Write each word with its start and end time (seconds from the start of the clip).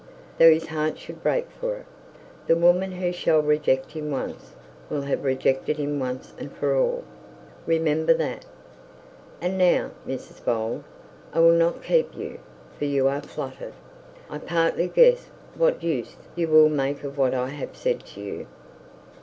Though 0.39 0.51
his 0.51 0.65
heart 0.65 0.97
should 0.97 1.21
break 1.21 1.51
for 1.51 1.75
it, 1.75 1.85
the 2.47 2.55
woman 2.55 2.93
who 2.93 3.11
shall 3.11 3.39
reject 3.43 3.91
him 3.91 4.09
once, 4.09 4.55
will 4.89 5.03
have 5.03 5.23
rejected 5.23 5.77
him 5.77 5.99
once 5.99 6.33
and 6.39 6.51
for 6.51 6.75
all. 6.75 7.03
Remember 7.67 8.11
that. 8.15 8.43
And 9.41 9.59
now, 9.59 9.91
Mrs 10.07 10.43
Bold, 10.43 10.83
I 11.35 11.39
will 11.39 11.51
not 11.53 11.83
keep 11.83 12.15
you, 12.17 12.39
for 12.79 12.85
you 12.85 13.07
are 13.07 13.21
flattered. 13.21 13.73
I 14.27 14.39
partly 14.39 14.87
guess 14.87 15.29
what 15.53 15.83
use 15.83 16.15
you 16.35 16.47
will 16.47 16.69
make 16.69 17.03
of 17.03 17.19
what 17.19 17.35
I 17.35 17.49
have 17.49 17.77
said 17.77 18.03
to 18.07 18.21
you. 18.21 18.47